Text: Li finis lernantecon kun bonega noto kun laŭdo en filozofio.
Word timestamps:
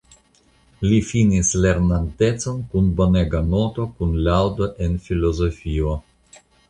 Li 0.91 0.95
finis 1.09 1.51
lernantecon 1.65 2.63
kun 2.71 2.87
bonega 3.01 3.43
noto 3.51 3.85
kun 4.01 4.17
laŭdo 4.29 4.71
en 4.87 4.97
filozofio. 5.09 5.93